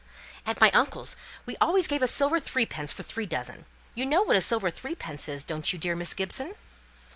[0.47, 1.15] "At my uncle's,
[1.45, 3.65] we always give a silver threepence for three dozen.
[3.93, 6.55] You know what a silver threepence is, don't you, dear Miss Gibson?"